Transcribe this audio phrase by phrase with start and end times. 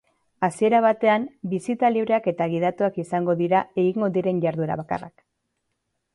[0.45, 5.25] Hasiera batean, bisita libreak eta gidatuak izango dira egingo diren jarduera bakarrak.